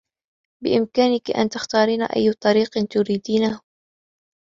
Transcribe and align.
بإمكانكِ 0.63 1.31
أن 1.31 1.49
تختارين 1.49 2.01
أيّ 2.01 2.33
طريق 2.33 2.85
تريدينه. 2.87 3.61